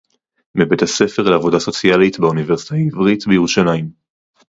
מבית-הספר 0.55 1.23
לעבודה 1.23 1.59
סוציאלית 1.59 2.19
באוניברסיטה 2.19 2.75
העברית 2.75 3.27
בירושלים 3.27 3.91